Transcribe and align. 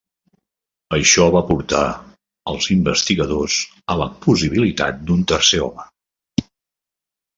Això 0.95 1.25
va 1.35 1.41
portar 1.49 1.81
els 2.53 2.69
investigadors 2.77 3.59
a 3.95 3.99
la 4.03 4.09
possibilitat 4.27 5.05
d'un 5.11 5.23
tercer 5.35 5.61
home. 5.67 5.87